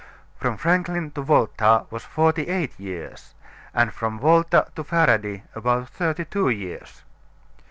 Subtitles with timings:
[0.35, 3.35] From Franklin to Volta was forty eight years,
[3.71, 7.03] and from Volta to Faraday about thirty two years.